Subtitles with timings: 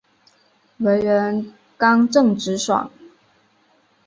[0.79, 2.89] 为人刚正直爽。